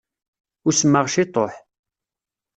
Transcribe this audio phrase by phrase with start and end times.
[0.67, 1.53] Usmeɣ ciṭuḥ.